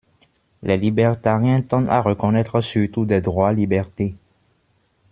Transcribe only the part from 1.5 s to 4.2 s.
tendent à reconnaître surtout des droits-liberté.